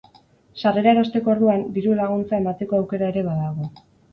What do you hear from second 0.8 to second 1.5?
erosteko